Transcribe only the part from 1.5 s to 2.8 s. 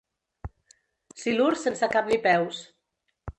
sense cap ni peus.